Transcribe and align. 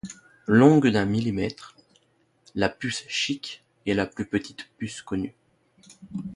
Longue 0.47 0.87
d'un 0.87 1.05
millimètre, 1.05 1.75
la 2.55 2.69
puce-chique 2.69 3.63
est 3.85 3.93
la 3.93 4.07
plus 4.07 4.25
petite 4.25 4.67
puce 4.79 5.03
connue. 5.03 5.35